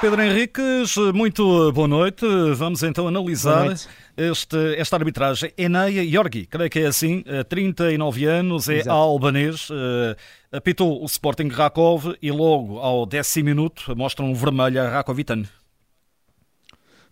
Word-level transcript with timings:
Pedro 0.00 0.22
Henriques, 0.22 0.96
muito 1.14 1.70
boa 1.72 1.86
noite. 1.86 2.24
Vamos 2.54 2.82
então 2.82 3.06
analisar 3.06 3.66
este, 4.16 4.74
esta 4.76 4.96
arbitragem. 4.96 5.52
Eneia 5.58 6.02
Yorgi, 6.02 6.46
creio 6.46 6.70
que 6.70 6.78
é 6.78 6.86
assim, 6.86 7.22
39 7.50 8.24
anos, 8.24 8.70
é 8.70 8.78
Exato. 8.78 8.96
albanês, 8.96 9.68
uh, 9.68 10.16
apitou 10.50 11.02
o 11.02 11.04
Sporting 11.04 11.48
Rakov 11.48 12.14
e 12.22 12.30
logo 12.30 12.78
ao 12.78 13.04
décimo 13.04 13.44
minuto 13.44 13.94
mostra 13.94 14.24
um 14.24 14.32
vermelho 14.32 14.80
a 14.80 14.88
Rakovitan. 14.88 15.42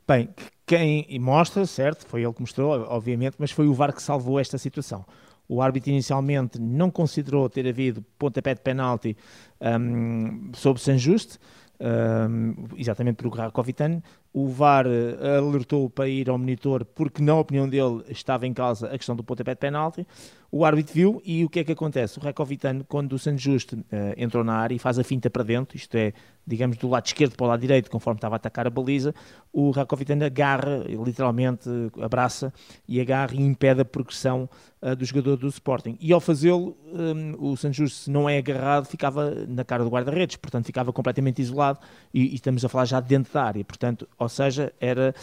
Bem, 0.06 0.30
quem 0.66 1.06
mostra, 1.20 1.66
certo, 1.66 2.06
foi 2.06 2.22
ele 2.22 2.32
que 2.32 2.40
mostrou, 2.40 2.70
obviamente, 2.88 3.36
mas 3.38 3.50
foi 3.50 3.66
o 3.66 3.74
VAR 3.74 3.92
que 3.92 4.02
salvou 4.02 4.40
esta 4.40 4.56
situação. 4.56 5.04
O 5.46 5.60
árbitro 5.60 5.90
inicialmente 5.90 6.58
não 6.58 6.90
considerou 6.90 7.50
ter 7.50 7.66
havido 7.68 8.02
pontapé 8.18 8.54
de 8.54 8.60
penalti 8.62 9.14
um, 9.60 10.50
sobre 10.54 10.80
San 10.82 10.96
Juste, 10.96 11.38
um, 11.80 12.54
exatamente 12.76 13.22
por 13.22 13.36
Rakovitan. 13.36 14.02
O 14.40 14.46
VAR 14.46 14.86
eh, 14.86 15.36
alertou 15.36 15.90
para 15.90 16.08
ir 16.08 16.30
ao 16.30 16.38
monitor 16.38 16.84
porque, 16.84 17.20
na 17.20 17.34
opinião 17.34 17.68
dele, 17.68 18.04
estava 18.08 18.46
em 18.46 18.54
causa 18.54 18.86
a 18.86 18.96
questão 18.96 19.16
do 19.16 19.24
pontapé 19.24 19.52
de 19.52 19.58
penalti. 19.58 20.06
O 20.50 20.64
árbitro 20.64 20.94
viu 20.94 21.22
e 21.26 21.44
o 21.44 21.48
que 21.48 21.60
é 21.60 21.64
que 21.64 21.72
acontece? 21.72 22.18
O 22.18 22.22
Rakovitan, 22.22 22.80
quando 22.88 23.12
o 23.12 23.18
San 23.18 23.36
Justo 23.36 23.76
uh, 23.76 23.84
entrou 24.16 24.42
na 24.42 24.54
área 24.54 24.74
e 24.74 24.78
faz 24.78 24.98
a 24.98 25.04
finta 25.04 25.28
para 25.28 25.42
dentro, 25.42 25.76
isto 25.76 25.94
é, 25.94 26.14
digamos, 26.46 26.78
do 26.78 26.88
lado 26.88 27.04
esquerdo 27.04 27.36
para 27.36 27.44
o 27.44 27.48
lado 27.48 27.60
direito, 27.60 27.90
conforme 27.90 28.16
estava 28.16 28.36
a 28.36 28.38
atacar 28.38 28.66
a 28.66 28.70
baliza, 28.70 29.14
o 29.52 29.70
Rakovitan 29.70 30.24
agarra, 30.24 30.84
literalmente 31.04 31.68
abraça 32.00 32.50
e 32.88 32.98
agarra 32.98 33.34
e 33.34 33.42
impede 33.42 33.82
a 33.82 33.84
progressão 33.84 34.48
uh, 34.80 34.96
do 34.96 35.04
jogador 35.04 35.36
do 35.36 35.48
Sporting. 35.48 35.98
E 36.00 36.14
ao 36.14 36.20
fazê-lo, 36.20 36.78
um, 36.94 37.50
o 37.50 37.54
San 37.54 37.70
Justo, 37.70 38.04
se 38.04 38.10
não 38.10 38.26
é 38.26 38.38
agarrado, 38.38 38.86
ficava 38.86 39.30
na 39.46 39.64
cara 39.64 39.84
do 39.84 39.90
guarda-redes, 39.90 40.36
portanto 40.36 40.64
ficava 40.64 40.94
completamente 40.94 41.42
isolado 41.42 41.78
e, 42.14 42.22
e, 42.22 42.34
estamos 42.36 42.64
a 42.64 42.70
falar 42.70 42.86
já 42.86 43.00
dentro 43.00 43.34
da 43.34 43.44
área. 43.44 43.62
Portanto, 43.62 44.08
ou 44.28 44.30
seja, 44.30 44.72
era 44.78 45.14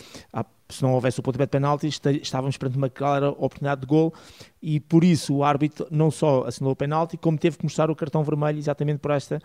se 0.68 0.82
não 0.82 0.94
houvesse 0.94 1.20
o 1.20 1.24
pontapé 1.24 1.46
de 1.46 1.52
penalti, 1.52 1.88
estávamos 1.88 2.58
perante 2.58 2.78
uma 2.78 2.90
clara 2.90 3.30
oportunidade 3.30 3.82
de 3.82 3.88
gol 3.88 4.14
e 4.62 4.80
por 4.80 5.04
isso 5.04 5.36
o 5.36 5.44
árbitro 5.44 5.88
não 5.92 6.10
só 6.10 6.44
assinou 6.46 6.72
o 6.72 6.76
penalti, 6.76 7.18
como 7.18 7.38
teve 7.38 7.58
que 7.58 7.64
mostrar 7.64 7.92
o 7.92 7.96
cartão 7.96 8.24
vermelho 8.24 8.58
exatamente 8.58 8.98
por 8.98 9.12
esta 9.12 9.40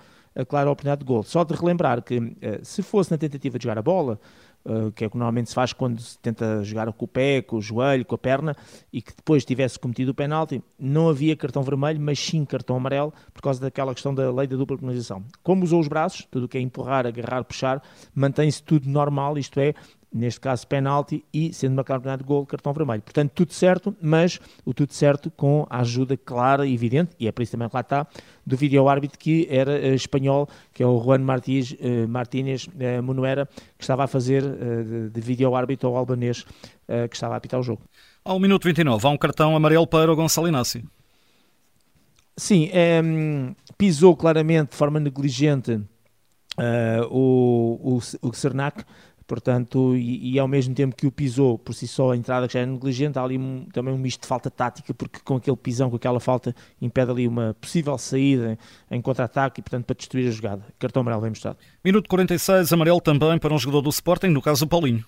clara 0.49 0.71
oportunidade 0.71 1.01
de 1.01 1.05
gol. 1.05 1.23
Só 1.23 1.45
de 1.45 1.55
relembrar 1.55 2.03
que 2.03 2.37
eh, 2.41 2.61
se 2.63 2.83
fosse 2.83 3.11
na 3.11 3.19
tentativa 3.19 3.59
de 3.59 3.65
jogar 3.65 3.79
a 3.79 3.83
bola, 3.83 4.19
Uh, 4.63 4.93
que 4.93 5.05
é 5.05 5.07
o 5.07 5.11
que 5.11 5.17
normalmente 5.17 5.49
se 5.49 5.55
faz 5.55 5.73
quando 5.73 6.03
se 6.03 6.19
tenta 6.19 6.63
jogar 6.63 6.93
com 6.93 7.05
o 7.07 7.09
pé, 7.09 7.41
com 7.41 7.57
o 7.57 7.63
joelho, 7.63 8.05
com 8.05 8.15
a 8.15 8.19
perna, 8.19 8.55
e 8.93 9.01
que 9.01 9.17
depois 9.17 9.43
tivesse 9.43 9.79
cometido 9.79 10.11
o 10.11 10.15
penalti, 10.15 10.63
não 10.79 11.09
havia 11.09 11.35
cartão 11.35 11.63
vermelho, 11.63 11.99
mas 11.99 12.19
sim 12.19 12.45
cartão 12.45 12.77
amarelo, 12.77 13.11
por 13.33 13.41
causa 13.41 13.59
daquela 13.59 13.95
questão 13.95 14.15
da 14.15 14.31
lei 14.31 14.47
da 14.47 14.57
dupla 14.57 14.77
penalização. 14.77 15.25
Como 15.43 15.65
usou 15.65 15.81
os 15.81 15.89
braços, 15.89 16.27
tudo 16.31 16.45
o 16.45 16.49
que 16.49 16.59
é 16.59 16.61
empurrar, 16.61 17.07
agarrar, 17.07 17.43
puxar, 17.43 17.83
mantém-se 18.15 18.63
tudo 18.63 18.87
normal, 18.87 19.39
isto 19.39 19.59
é, 19.59 19.75
neste 20.13 20.41
caso 20.41 20.67
penalti 20.67 21.25
e 21.33 21.53
sendo 21.53 21.75
uma 21.75 21.85
clara 21.85 22.17
de 22.17 22.25
gol, 22.25 22.45
cartão 22.45 22.73
vermelho. 22.73 23.01
Portanto, 23.03 23.31
tudo 23.33 23.53
certo, 23.53 23.95
mas 24.03 24.41
o 24.65 24.75
tudo 24.75 24.93
certo 24.93 25.31
com 25.31 25.67
a 25.71 25.81
ajuda 25.81 26.17
clara 26.17 26.67
e 26.67 26.75
evidente, 26.75 27.13
e 27.19 27.29
é 27.29 27.33
por 27.33 27.43
isso 27.43 27.53
também 27.53 27.69
que 27.69 27.75
lá 27.75 27.81
está, 27.81 28.07
do 28.45 28.57
vídeo-árbitro 28.57 29.19
que 29.19 29.47
era 29.49 29.73
uh, 29.73 29.95
espanhol, 29.95 30.49
que 30.75 30.83
é 30.83 30.87
o 30.87 31.01
Juan 31.01 31.19
Martínez, 31.19 31.73
uh, 31.73 32.09
Martínez 32.09 32.67
uh, 32.67 33.03
Monuera, 33.03 33.49
que 33.79 33.85
estava 33.85 34.05
a 34.05 34.07
fazer 34.07 34.43
uh, 34.43 34.85
de, 34.85 35.11
de 35.11 35.21
vídeo-árbitro 35.21 35.89
ao 35.89 35.97
albanês 35.97 36.45
que 37.09 37.15
estava 37.15 37.35
a 37.35 37.37
apitar 37.37 37.61
o 37.61 37.63
jogo. 37.63 37.83
Ao 38.25 38.41
minuto 38.41 38.65
29, 38.65 39.07
há 39.07 39.11
um 39.11 39.17
cartão 39.17 39.55
amarelo 39.55 39.87
para 39.87 40.13
o 40.13 40.17
Gonçalo 40.17 40.49
Inácio. 40.49 40.83
Sim, 42.37 42.69
é, 42.73 43.01
pisou 43.79 44.17
claramente 44.17 44.71
de 44.71 44.77
forma 44.77 44.99
negligente 44.99 45.81
o, 47.09 48.01
o, 48.23 48.29
o 48.29 48.33
Cernac, 48.35 48.85
Portanto, 49.31 49.95
e, 49.95 50.33
e, 50.33 50.41
ao 50.41 50.49
mesmo 50.49 50.75
tempo 50.75 50.97
que 50.97 51.07
o 51.07 51.13
pisou 51.13 51.57
por 51.57 51.73
si 51.73 51.87
só 51.87 52.11
a 52.11 52.17
entrada 52.17 52.49
que 52.49 52.55
já 52.55 52.61
é 52.63 52.67
negligente, 52.67 53.17
há 53.17 53.23
ali 53.23 53.39
um, 53.39 53.65
também 53.73 53.95
um 53.95 53.97
misto 53.97 54.23
de 54.23 54.27
falta 54.27 54.51
tática, 54.51 54.93
porque 54.93 55.21
com 55.25 55.37
aquele 55.37 55.57
pisão, 55.57 55.89
com 55.89 55.95
aquela 55.95 56.19
falta, 56.19 56.53
impede 56.83 57.13
ali 57.13 57.29
uma 57.29 57.55
possível 57.61 57.97
saída 57.97 58.59
em 58.91 59.01
contra-ataque 59.01 59.61
e, 59.61 59.63
portanto, 59.63 59.85
para 59.85 59.95
destruir 59.95 60.27
a 60.27 60.33
jogada. 60.33 60.67
Cartão 60.81 61.03
amarelo 61.03 61.23
bem 61.23 61.31
mostrado. 61.31 61.59
Minuto 61.85 62.09
46, 62.09 62.73
amarelo 62.73 63.01
também 63.01 63.39
para 63.39 63.55
um 63.55 63.59
jogador 63.59 63.83
do 63.83 63.91
Sporting, 63.91 64.31
no 64.31 64.43
caso 64.43 64.65
o 64.65 64.69
Paulinho. 64.69 65.05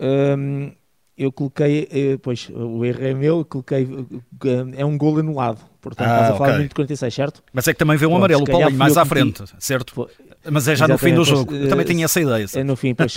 Um, 0.00 0.72
eu 1.18 1.30
coloquei, 1.30 1.86
eh, 1.90 2.18
pois 2.22 2.48
o 2.50 2.82
erro 2.82 3.04
é 3.04 3.14
meu, 3.14 3.44
coloquei, 3.44 3.86
eh, 4.44 4.80
é 4.80 4.84
um 4.86 4.96
gol 4.96 5.18
anulado. 5.18 5.60
Portanto, 5.80 6.08
ah, 6.08 6.12
estás 6.12 6.30
a 6.30 6.32
falar 6.34 6.48
okay. 6.48 6.58
minuto 6.58 6.74
46, 6.74 7.14
certo? 7.14 7.42
Mas 7.52 7.68
é 7.68 7.72
que 7.72 7.78
também 7.78 7.96
vê 7.96 8.06
um 8.06 8.16
amarelo, 8.16 8.42
o 8.42 8.44
Paulinho, 8.44 8.78
mais 8.78 8.96
à 8.96 9.04
frente, 9.04 9.44
certo? 9.58 10.08
Mas 10.50 10.68
é 10.68 10.76
já 10.76 10.86
no 10.86 10.98
fim 10.98 11.14
do 11.14 11.24
jogo. 11.24 11.46
Pois, 11.46 11.62
eu 11.62 11.68
também 11.68 11.86
tinha 11.86 12.04
essa 12.04 12.20
ideia. 12.20 12.46
É 12.54 12.64
no 12.64 12.76
fim, 12.76 12.94
pois, 12.94 13.14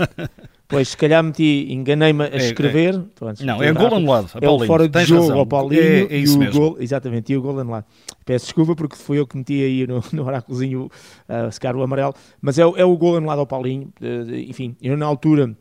pois 0.67 0.89
se 0.89 0.97
calhar 0.97 1.23
meti, 1.23 1.67
enganei-me 1.69 2.23
a 2.23 2.27
é, 2.27 2.37
escrever. 2.37 2.95
É, 2.95 3.01
Pronto, 3.15 3.45
não, 3.45 3.61
é 3.61 3.71
gol 3.71 3.95
anulado. 3.95 4.29
É 4.41 4.49
o 4.49 4.59
fora 4.65 4.87
de 4.87 5.05
jogo 5.05 5.21
razão. 5.21 5.39
ao 5.39 5.45
Paulinho 5.45 5.81
é, 5.81 6.13
é 6.13 6.17
isso 6.17 6.33
e 6.33 6.35
o 6.35 6.39
mesmo. 6.39 6.59
gol, 6.59 6.77
exatamente, 6.79 7.31
e 7.31 7.37
o 7.37 7.41
gol 7.41 7.59
anulado. 7.59 7.85
Peço 8.25 8.45
desculpa 8.45 8.75
porque 8.75 8.95
foi 8.95 9.19
eu 9.19 9.27
que 9.27 9.37
meti 9.37 9.61
aí 9.61 9.87
no, 9.87 10.03
no 10.13 10.25
oráculozinho 10.25 10.85
uh, 11.27 11.51
secar 11.51 11.75
o 11.75 11.83
amarelo, 11.83 12.13
mas 12.41 12.57
é, 12.57 12.61
é 12.61 12.85
o 12.85 12.97
gol 12.97 13.17
anulado 13.17 13.39
ao 13.39 13.47
Paulinho. 13.47 13.91
Uh, 14.01 14.35
enfim, 14.35 14.75
eu 14.81 14.97
na 14.97 15.05
altura 15.05 15.55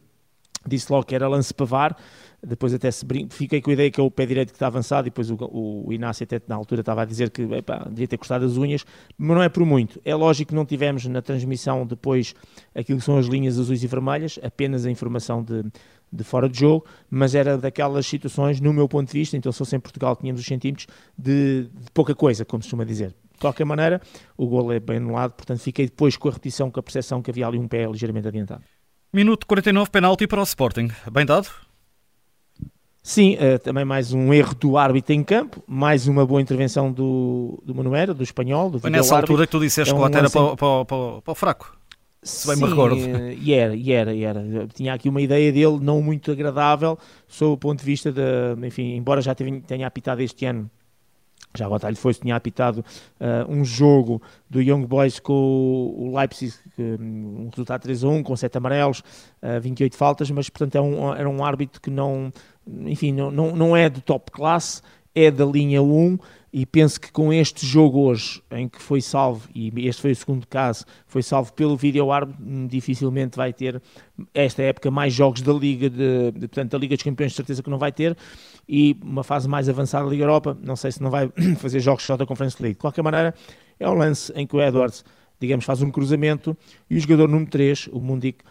disse 0.66 0.92
logo 0.92 1.04
que 1.04 1.14
era 1.14 1.28
lance 1.28 1.52
para 1.52 1.66
VAR 1.66 1.96
depois 2.46 2.72
até 2.72 2.90
se 2.90 3.04
brin... 3.04 3.28
fiquei 3.30 3.60
com 3.60 3.70
a 3.70 3.72
ideia 3.72 3.90
que 3.90 4.00
é 4.00 4.02
o 4.02 4.10
pé 4.10 4.24
direito 4.24 4.50
que 4.50 4.56
está 4.56 4.68
avançado 4.68 5.08
e 5.08 5.10
depois 5.10 5.30
o, 5.30 5.36
o 5.86 5.92
Inácio 5.92 6.24
até 6.24 6.40
na 6.46 6.54
altura 6.54 6.80
estava 6.80 7.02
a 7.02 7.04
dizer 7.04 7.30
que 7.30 7.42
epá, 7.42 7.86
devia 7.88 8.06
ter 8.06 8.16
custado 8.16 8.44
as 8.44 8.56
unhas, 8.56 8.84
mas 9.16 9.36
não 9.36 9.42
é 9.42 9.48
por 9.48 9.64
muito. 9.64 10.00
É 10.04 10.14
lógico 10.14 10.50
que 10.50 10.54
não 10.54 10.64
tivemos 10.64 11.04
na 11.06 11.20
transmissão 11.20 11.86
depois 11.86 12.34
aquilo 12.74 12.98
que 12.98 13.04
são 13.04 13.18
as 13.18 13.26
linhas 13.26 13.58
azuis 13.58 13.82
e 13.82 13.86
vermelhas, 13.86 14.38
apenas 14.42 14.86
a 14.86 14.90
informação 14.90 15.42
de, 15.42 15.64
de 16.12 16.24
fora 16.24 16.48
de 16.48 16.60
jogo, 16.60 16.86
mas 17.10 17.34
era 17.34 17.58
daquelas 17.58 18.06
situações, 18.06 18.60
no 18.60 18.72
meu 18.72 18.88
ponto 18.88 19.10
de 19.10 19.18
vista, 19.18 19.36
então 19.36 19.50
se 19.50 19.58
fosse 19.58 19.76
em 19.76 19.80
Portugal 19.80 20.14
tínhamos 20.14 20.40
os 20.40 20.46
centímetros, 20.46 20.86
de, 21.16 21.68
de 21.72 21.90
pouca 21.92 22.14
coisa, 22.14 22.44
como 22.44 22.62
se 22.62 22.68
costuma 22.68 22.84
dizer. 22.84 23.14
De 23.32 23.40
qualquer 23.40 23.64
maneira, 23.64 24.00
o 24.36 24.46
gol 24.46 24.72
é 24.72 24.80
bem 24.80 24.96
anulado, 24.96 25.32
portanto 25.32 25.60
fiquei 25.60 25.86
depois 25.86 26.16
com 26.16 26.28
a 26.28 26.32
repetição, 26.32 26.70
com 26.70 26.80
a 26.80 26.82
percepção 26.82 27.22
que 27.22 27.30
havia 27.30 27.46
ali 27.46 27.58
um 27.58 27.68
pé 27.68 27.86
ligeiramente 27.86 28.28
adiantado. 28.28 28.62
Minuto 29.12 29.46
49, 29.46 29.90
penalti 29.90 30.26
para 30.26 30.40
o 30.40 30.44
Sporting. 30.44 30.90
Bem 31.10 31.24
dado? 31.24 31.67
Sim, 33.08 33.36
uh, 33.36 33.58
também 33.58 33.86
mais 33.86 34.12
um 34.12 34.34
erro 34.34 34.54
do 34.54 34.76
árbitro 34.76 35.14
em 35.14 35.24
campo, 35.24 35.64
mais 35.66 36.06
uma 36.06 36.26
boa 36.26 36.42
intervenção 36.42 36.92
do, 36.92 37.58
do 37.64 37.74
Manuera, 37.74 38.12
do 38.12 38.22
espanhol. 38.22 38.68
Do 38.68 38.78
Foi 38.78 38.90
nessa 38.90 39.16
altura 39.16 39.46
que 39.46 39.50
tu 39.50 39.58
disseste 39.58 39.94
é 39.94 39.96
que 39.96 40.02
o 40.02 40.04
era 40.04 40.28
para, 40.28 40.56
para, 40.56 40.84
para, 40.84 41.22
para 41.22 41.32
o 41.32 41.34
fraco. 41.34 41.74
Se 42.22 42.46
bem 42.46 42.56
Sim, 42.56 42.64
me 42.64 42.68
recordo. 42.68 42.96
Eh, 42.98 43.34
e 43.40 43.54
era, 43.54 43.74
e 43.74 43.92
era, 43.92 44.12
e 44.12 44.24
era. 44.24 44.44
Tinha 44.74 44.92
aqui 44.92 45.08
uma 45.08 45.22
ideia 45.22 45.50
dele 45.50 45.78
não 45.80 46.02
muito 46.02 46.30
agradável, 46.30 46.98
sob 47.26 47.54
o 47.54 47.56
ponto 47.56 47.78
de 47.78 47.86
vista 47.86 48.12
de, 48.12 48.20
enfim, 48.66 48.94
embora 48.94 49.22
já 49.22 49.34
tenha 49.34 49.86
apitado 49.86 50.20
este 50.20 50.44
ano 50.44 50.70
já 51.56 51.66
o 51.66 51.70
Batalha 51.70 51.96
foi 51.96 52.14
tinha 52.14 52.36
apitado 52.36 52.84
uh, 53.20 53.50
um 53.50 53.64
jogo 53.64 54.22
do 54.48 54.60
Young 54.60 54.86
Boys 54.86 55.18
com 55.18 55.32
o 55.32 56.16
Leipzig, 56.16 56.54
um 56.78 57.48
resultado 57.50 57.82
3 57.82 58.04
a 58.04 58.08
1, 58.08 58.22
com 58.22 58.36
7 58.36 58.58
amarelos, 58.58 59.00
uh, 59.42 59.60
28 59.60 59.96
faltas, 59.96 60.30
mas 60.30 60.48
portanto 60.48 60.76
é 60.76 60.80
um, 60.80 61.14
era 61.14 61.28
um 61.28 61.44
árbitro 61.44 61.80
que 61.80 61.90
não, 61.90 62.32
enfim, 62.84 63.12
não, 63.12 63.30
não, 63.30 63.56
não 63.56 63.76
é 63.76 63.88
de 63.88 64.00
top 64.00 64.30
classe, 64.30 64.82
é 65.18 65.30
da 65.30 65.44
linha 65.44 65.82
1 65.82 66.18
e 66.52 66.64
penso 66.64 67.00
que 67.00 67.12
com 67.12 67.32
este 67.32 67.66
jogo 67.66 68.00
hoje, 68.00 68.42
em 68.50 68.68
que 68.68 68.80
foi 68.80 69.00
salvo, 69.00 69.48
e 69.54 69.70
este 69.86 70.00
foi 70.00 70.12
o 70.12 70.16
segundo 70.16 70.46
caso, 70.46 70.84
foi 71.06 71.22
salvo 71.22 71.52
pelo 71.52 71.76
vídeo 71.76 72.10
árbitro, 72.10 72.42
dificilmente 72.68 73.36
vai 73.36 73.52
ter 73.52 73.82
esta 74.32 74.62
época 74.62 74.90
mais 74.90 75.12
jogos 75.12 75.42
da 75.42 75.52
Liga, 75.52 75.90
de, 75.90 76.30
de, 76.30 76.48
portanto, 76.48 76.70
da 76.70 76.78
Liga 76.78 76.94
dos 76.94 77.02
Campeões, 77.02 77.32
de 77.32 77.36
certeza 77.36 77.62
que 77.62 77.68
não 77.68 77.78
vai 77.78 77.92
ter, 77.92 78.16
e 78.68 78.96
uma 79.02 79.22
fase 79.22 79.48
mais 79.48 79.68
avançada 79.68 80.04
da 80.04 80.10
Liga 80.10 80.24
Europa, 80.24 80.56
não 80.62 80.76
sei 80.76 80.92
se 80.92 81.02
não 81.02 81.10
vai 81.10 81.30
fazer 81.58 81.80
jogos 81.80 82.04
só 82.04 82.16
da 82.16 82.24
Conference 82.24 82.56
League. 82.62 82.76
De 82.76 82.80
qualquer 82.80 83.02
maneira, 83.02 83.34
é 83.78 83.88
um 83.88 83.94
lance 83.94 84.32
em 84.34 84.46
que 84.46 84.56
o 84.56 84.62
Edwards, 84.62 85.04
digamos, 85.38 85.64
faz 85.64 85.82
um 85.82 85.90
cruzamento 85.90 86.56
e 86.88 86.96
o 86.96 87.00
jogador 87.00 87.28
número 87.28 87.50
3, 87.50 87.90
o 87.92 88.00
Mundic, 88.00 88.42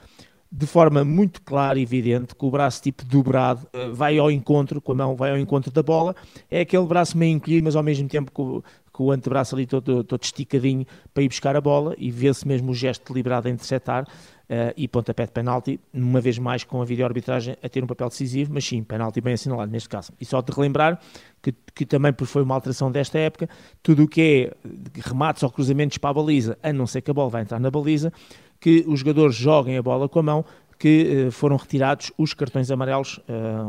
de 0.51 0.65
forma 0.65 1.03
muito 1.03 1.41
clara 1.41 1.77
e 1.77 1.83
evidente, 1.83 2.33
com 2.33 2.47
o 2.47 2.51
braço 2.51 2.81
tipo 2.81 3.03
dobrado, 3.03 3.67
eh, 3.73 3.89
vai 3.89 4.17
ao 4.17 4.31
encontro, 4.31 4.79
com 4.79 4.93
a 4.93 4.95
mão 4.95 5.15
vai 5.15 5.31
ao 5.31 5.37
encontro 5.37 5.71
da 5.71 5.83
bola, 5.83 6.15
é 6.49 6.61
aquele 6.61 6.85
braço 6.85 7.17
meio 7.17 7.35
encolhido, 7.35 7.65
mas 7.65 7.75
ao 7.75 7.83
mesmo 7.83 8.07
tempo 8.07 8.31
com, 8.31 8.61
com 8.91 9.05
o 9.05 9.11
antebraço 9.11 9.55
ali 9.55 9.65
todo, 9.65 10.03
todo 10.03 10.23
esticadinho 10.23 10.85
para 11.13 11.23
ir 11.23 11.27
buscar 11.27 11.55
a 11.55 11.61
bola 11.61 11.93
e 11.97 12.09
vê-se 12.09 12.47
mesmo 12.47 12.71
o 12.71 12.73
gesto 12.73 13.11
deliberado 13.13 13.47
a 13.47 13.51
interceptar 13.51 14.03
uh, 14.03 14.73
e 14.75 14.87
pontapé 14.87 15.25
de 15.25 15.31
penalti, 15.31 15.79
uma 15.93 16.21
vez 16.21 16.39
mais 16.39 16.63
com 16.63 16.81
a 16.81 16.85
videoarbitragem 16.85 17.55
a 17.61 17.69
ter 17.69 17.83
um 17.83 17.87
papel 17.87 18.09
decisivo, 18.09 18.53
mas 18.53 18.65
sim, 18.65 18.83
penalti 18.83 19.21
bem 19.21 19.33
assinalado 19.33 19.71
neste 19.71 19.89
caso. 19.89 20.13
E 20.19 20.25
só 20.25 20.41
de 20.41 20.51
relembrar 20.51 20.99
que, 21.41 21.53
que 21.75 21.85
também 21.85 22.13
foi 22.25 22.41
uma 22.41 22.55
alteração 22.55 22.91
desta 22.91 23.19
época, 23.19 23.47
tudo 23.83 24.03
o 24.03 24.07
que 24.07 24.51
é 24.65 25.01
remates 25.07 25.43
ou 25.43 25.51
cruzamentos 25.51 25.97
para 25.97 26.09
a 26.09 26.13
baliza, 26.13 26.57
a 26.63 26.73
não 26.73 26.87
ser 26.87 27.01
que 27.01 27.11
a 27.11 27.13
bola 27.13 27.29
vai 27.29 27.41
entrar 27.43 27.59
na 27.59 27.69
baliza, 27.69 28.11
que 28.59 28.83
os 28.87 28.99
jogadores 28.99 29.35
joguem 29.35 29.77
a 29.77 29.81
bola 29.81 30.09
com 30.09 30.19
a 30.19 30.23
mão, 30.23 30.45
que 30.77 31.29
foram 31.31 31.55
retirados 31.55 32.11
os 32.17 32.33
cartões 32.33 32.69
amarelos, 32.69 33.19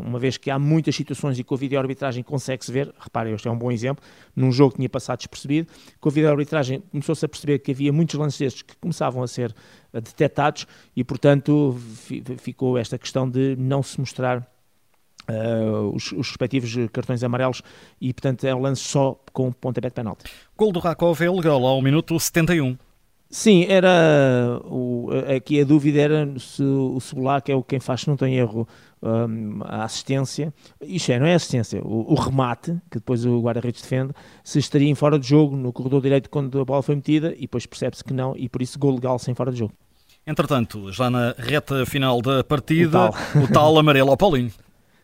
uma 0.05 0.19
vez 0.19 0.37
que 0.37 0.50
há 0.50 0.58
muitas 0.58 0.94
situações 0.94 1.38
e 1.38 1.44
com 1.44 1.55
a 1.55 1.58
videoarbitragem 1.58 2.23
consegue-se 2.23 2.70
ver, 2.70 2.93
reparem, 2.99 3.32
este 3.35 3.49
é 3.49 3.50
um 3.50 3.56
bom 3.56 3.73
exemplo, 3.73 4.05
num 4.37 4.52
jogo 4.52 4.73
que 4.73 4.76
tinha 4.76 4.88
passado 4.88 5.19
despercebido, 5.19 5.69
com 6.00 6.08
a 6.08 6.12
videoarbitragem 6.12 6.82
começou-se 6.90 7.25
a 7.25 7.29
perceber 7.29 7.61
que 7.61 7.70
havia 7.70 7.93
muitos 7.93 8.14
lances 8.14 8.38
destes 8.38 8.62
que 8.62 8.76
começavam 8.76 9.23
a 9.23 9.26
ser 9.26 9.55
detectados 9.93 10.67
e, 10.94 11.02
portanto, 11.02 11.76
ficou 12.38 12.76
esta 12.76 12.99
questão 12.99 13.29
de 13.29 13.56
não 13.56 13.82
se 13.82 13.99
mostrar 13.99 14.46
Uh, 15.31 15.94
os, 15.94 16.11
os, 16.12 16.29
respectivos 16.29 16.75
cartões 16.91 17.23
amarelos 17.23 17.61
e, 18.00 18.14
portanto, 18.14 18.44
é 18.44 18.55
um 18.55 18.62
lance 18.62 18.81
só 18.81 19.23
com 19.31 19.52
pontapé 19.52 19.88
de 19.88 19.94
penalti. 19.94 20.25
Gol 20.56 20.73
do 20.73 20.81
Rakov 20.81 21.20
é 21.20 21.31
legal 21.31 21.67
ao 21.67 21.82
minuto 21.82 22.19
71. 22.19 22.79
Sim, 23.30 23.66
era. 23.69 24.60
O, 24.64 25.10
aqui 25.36 25.60
a 25.60 25.64
dúvida 25.64 26.00
era 26.00 26.38
se 26.38 26.62
o 26.62 26.98
Subulac 26.98 27.50
é 27.50 27.54
o 27.54 27.62
quem 27.62 27.78
faz, 27.78 28.00
se 28.00 28.08
não 28.08 28.16
tem 28.16 28.36
erro, 28.36 28.66
um, 29.02 29.60
a 29.64 29.84
assistência. 29.84 30.52
Isto 30.80 31.12
é, 31.12 31.19
não 31.19 31.26
é 31.26 31.34
assistência, 31.34 31.82
o, 31.84 32.12
o 32.12 32.14
remate, 32.14 32.72
que 32.90 32.98
depois 32.98 33.26
o 33.26 33.40
guarda-redes 33.40 33.82
defende, 33.82 34.12
se 34.42 34.58
estaria 34.58 34.88
em 34.88 34.94
fora 34.94 35.19
de 35.19 35.28
jogo 35.28 35.56
no 35.56 35.72
corredor 35.72 36.00
direito 36.00 36.30
quando 36.30 36.58
a 36.58 36.64
bola 36.64 36.82
foi 36.82 36.96
metida 36.96 37.34
e 37.36 37.42
depois 37.42 37.66
percebe-se 37.66 38.02
que 38.02 38.14
não, 38.14 38.34
e 38.36 38.48
por 38.48 38.62
isso 38.62 38.78
gol 38.78 38.94
legal 38.94 39.19
sem 39.19 39.34
fora 39.34 39.52
de 39.52 39.58
jogo. 39.58 39.74
Entretanto, 40.26 40.90
já 40.92 41.10
na 41.10 41.34
reta 41.38 41.86
final 41.86 42.20
da 42.20 42.42
partida, 42.42 42.88
o 42.88 43.10
tal, 43.10 43.42
o 43.42 43.48
tal 43.48 43.76
amarelo 43.81 44.10
ao 44.10 44.16
Paulinho. 44.16 44.52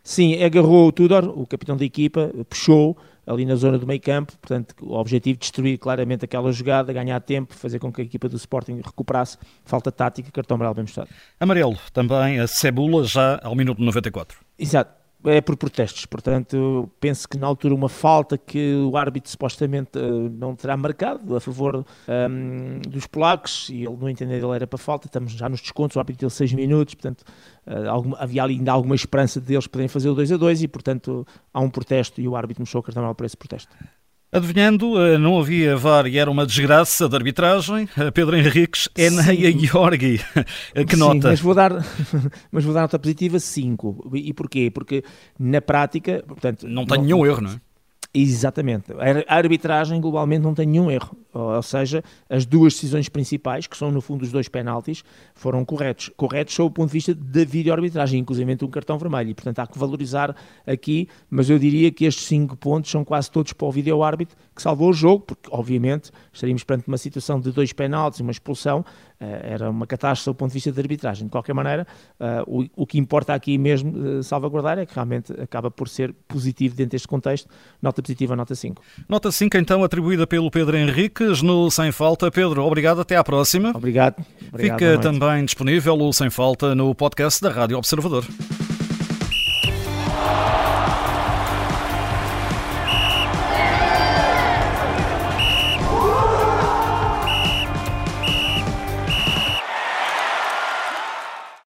Sim, 0.03 0.43
agarrou 0.43 0.89
o 0.89 0.93
Tudor, 0.93 1.25
o 1.39 1.47
capitão 1.47 1.77
da 1.77 1.85
equipa, 1.85 2.31
puxou 2.49 2.97
ali 3.27 3.45
na 3.45 3.57
zona 3.57 3.79
do 3.79 3.87
meio 3.87 4.01
campo, 4.01 4.33
portanto 4.39 4.75
o 4.81 4.95
objetivo 4.95 5.35
de 5.35 5.41
destruir 5.41 5.79
claramente 5.79 6.25
aquela 6.25 6.53
jogada, 6.53 6.93
ganhar 6.93 7.21
tempo, 7.21 7.55
fazer 7.55 7.79
com 7.79 7.93
que 7.93 8.01
a 8.01 8.05
equipa 8.05 8.29
do 8.29 8.37
Sporting 8.37 8.81
recuperasse, 8.85 9.39
falta 9.65 9.91
tática, 9.91 10.31
cartão 10.31 10.57
amarelo 10.57 10.75
bem 10.75 10.85
mostrado. 10.85 11.11
Amarelo 11.39 11.77
também 11.93 12.41
a 12.41 12.47
Cebula 12.47 13.05
já 13.05 13.41
ao 13.43 13.55
minuto 13.55 13.83
94. 13.83 14.39
Exato, 14.59 14.93
é 15.25 15.41
por 15.41 15.57
protestos. 15.57 16.07
Portanto, 16.07 16.91
penso 17.01 17.29
que 17.29 17.39
na 17.39 17.47
altura 17.47 17.75
uma 17.75 17.89
falta 17.89 18.37
que 18.37 18.75
o 18.77 18.97
árbitro 18.97 19.31
supostamente 19.31 19.99
eh, 19.99 20.29
não 20.31 20.55
terá 20.55 20.77
marcado 20.77 21.35
a 21.37 21.41
favor 21.41 21.77
um, 21.77 21.85
ehm, 22.09 22.81
dos 22.89 23.07
polacos 23.07 23.69
e 23.71 23.85
ele 23.85 23.97
não 23.97 24.09
entender 24.09 24.37
ele 24.37 24.55
era 24.55 24.67
para 24.67 24.79
falta. 24.79 25.07
Estamos 25.07 25.33
já 25.33 25.49
nos 25.49 25.61
descontos, 25.61 25.97
o 25.97 25.99
árbitro 25.99 26.21
deu 26.21 26.31
6 26.31 26.53
minutos, 26.53 26.95
portanto, 26.95 27.23
uh, 27.67 27.89
alguma, 27.89 28.17
havia 28.19 28.45
ainda 28.45 28.73
alguma 28.73 28.95
esperança 28.95 29.41
deles 29.41 29.67
poderem 29.67 29.89
fazer 29.89 30.09
o 30.09 30.15
2 30.15 30.33
a 30.33 30.37
2 30.37 30.63
e, 30.63 30.69
portanto, 30.69 31.27
há 31.53 31.61
um 31.61 31.71
protesto 31.71 32.21
e 32.21 32.29
o 32.29 32.37
árbitro 32.37 32.63
mostrou 32.63 32.81
o 32.81 32.83
cartão 32.83 33.15
por 33.15 33.25
esse 33.25 33.37
protesto. 33.37 33.75
Adivinhando, 34.35 35.01
eh, 35.01 35.17
não 35.17 35.39
havia 35.39 35.77
VAR 35.77 36.09
e 36.09 36.19
era 36.19 36.29
uma 36.29 36.45
desgraça 36.45 37.09
de 37.09 37.15
arbitragem. 37.15 37.89
Eh, 37.97 38.11
Pedro 38.11 38.37
Henriques, 38.37 38.89
Eneia 38.99 39.57
Georgi. 39.57 40.21
Eh, 40.75 40.85
que 40.85 40.97
nota? 40.97 41.21
Sim, 41.21 41.29
mas 41.29 41.41
vou 41.41 41.55
dar, 41.55 41.71
mas 42.51 42.65
vou 42.65 42.75
dar 42.75 42.81
nota 42.81 42.99
positiva 42.99 43.39
5. 43.39 44.11
E 44.13 44.33
porquê? 44.33 44.73
Porque 44.75 45.05
na 45.39 45.63
prática, 45.63 46.25
portanto, 46.27 46.67
não 46.67 46.85
tem 46.85 46.99
não, 46.99 47.05
nenhum 47.05 47.25
erro, 47.25 47.43
não 47.43 47.51
é? 47.51 47.61
Exatamente. 48.17 48.93
A 49.27 49.35
arbitragem 49.35 50.01
globalmente 50.01 50.43
não 50.43 50.55
tem 50.55 50.67
nenhum 50.67 50.89
erro. 50.89 51.17
Ou 51.33 51.63
seja, 51.63 52.01
as 52.31 52.47
duas 52.47 52.75
decisões 52.75 53.09
principais, 53.09 53.67
que 53.67 53.77
são 53.77 53.91
no 53.91 54.01
fundo 54.01 54.23
os 54.23 54.31
dois 54.31 54.47
penaltis, 54.49 55.03
foram 55.35 55.65
corretos. 55.65 56.13
Corretos 56.17 56.55
sob 56.55 56.69
o 56.69 56.71
ponto 56.71 56.91
de 56.91 56.93
vista 56.93 57.13
da 57.13 57.45
videoarbitragem, 57.45 58.21
inclusive 58.21 58.57
um 58.63 58.69
cartão 58.69 58.97
vermelho. 58.99 59.31
E 59.31 59.35
portanto 59.35 59.59
há 59.59 59.67
que 59.67 59.77
valorizar 59.77 60.37
aqui, 60.65 61.09
mas 61.29 61.51
eu 61.51 61.59
diria 61.59 61.91
que 61.91 62.05
estes 62.05 62.27
cinco 62.27 62.57
pontos 62.57 62.89
são 62.89 63.05
quase 63.05 63.29
todos 63.29 63.53
para 63.53 63.67
o 63.67 63.73
videoárbitro 63.73 64.37
que 64.55 64.63
salvou 64.63 64.91
o 64.91 64.93
jogo, 64.93 65.25
porque 65.27 65.49
obviamente 65.51 66.13
estaríamos 66.33 66.63
perante 66.63 66.87
uma 66.87 66.99
situação 66.99 67.41
de 67.41 67.51
dois 67.51 67.73
penaltis 67.73 68.21
e 68.21 68.23
uma 68.23 68.31
expulsão, 68.31 68.85
era 69.43 69.71
uma 69.71 69.87
catástrofe 69.87 70.35
do 70.35 70.39
ponto 70.39 70.51
de 70.51 70.55
vista 70.55 70.73
da 70.73 70.81
arbitragem. 70.81 71.27
De 71.27 71.31
qualquer 71.31 71.55
maneira, 71.55 71.87
eh, 72.21 72.43
o, 72.47 72.87
que 72.87 72.99
importa 72.99 73.35
aqui 73.35 73.57
mesmo 73.59 74.23
salvaguardar 74.23 74.79
é 74.79 74.87
que 74.87 74.95
realmente 74.95 75.33
acaba 75.41 75.71
por 75.71 75.89
ser 75.89 76.15
positivo 76.29 76.75
dentro 76.75 76.93
deste 76.93 77.09
contexto. 77.09 77.49
Nota 77.83 78.03
positiva, 78.03 78.37
nota 78.37 78.55
5. 78.55 78.83
Nota 79.09 79.33
5, 79.33 79.57
então, 79.57 79.83
atribuída 79.83 80.27
pelo 80.27 80.51
Pedro 80.51 80.77
Henriques 80.77 81.43
no 81.43 81.71
Sem 81.71 81.93
Falta. 81.93 82.31
Pedro, 82.31 82.65
obrigado, 82.65 83.01
até 83.01 83.17
à 83.17 83.25
próxima. 83.25 83.73
Obrigado. 83.75 84.25
obrigado 84.49 84.79
Fica 84.79 84.99
também 84.99 85.45
disponível 85.45 85.99
o 85.99 86.13
Sem 86.13 86.31
Falta 86.31 86.75
no 86.75 86.95
podcast 86.95 87.41
da 87.41 87.51
Rádio 87.51 87.79
Observador. 87.79 88.25